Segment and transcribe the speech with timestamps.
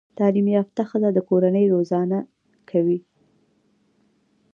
[0.19, 2.19] تعليم يافته ښځه د کورنۍ روزانه
[2.69, 2.99] کوي